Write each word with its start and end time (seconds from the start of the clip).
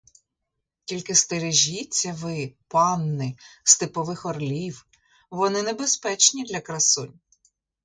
Тільки 0.85 1.15
стережіться 1.15 2.13
ви, 2.13 2.53
панни, 2.67 3.35
степових 3.63 4.25
орлів: 4.25 4.87
вони 5.31 5.63
небезпечні 5.63 6.43
для 6.45 6.61
красунь. 6.61 7.19